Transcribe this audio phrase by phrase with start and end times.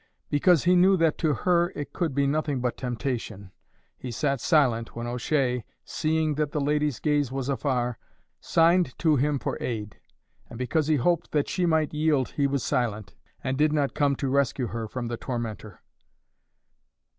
[0.31, 3.51] Because he knew that to her it could be nothing but temptation,
[3.99, 7.99] he sat silent when O'Shea, seeing that the lady's gaze was afar,
[8.39, 9.99] signed to him for aid;
[10.49, 14.15] and because he hoped that she might yield he was silent, and did not come
[14.15, 15.83] to rescue her from the tormentor.